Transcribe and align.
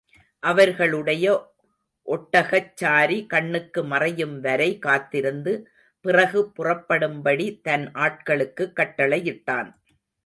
அவர்களுடைய 0.39 1.53
ஒட்டகச்சாரி 2.07 3.25
கண்ணுக்கு 3.25 3.83
மறையும் 3.83 4.39
வரை 4.39 4.79
காத்திருந்து 4.79 5.67
பிறகு 6.01 6.51
புறப்படும்படி 6.59 7.61
தன் 7.61 7.91
ஆட்களுக்குக் 7.93 8.73
கட்டளையிட்டான். 8.75 9.69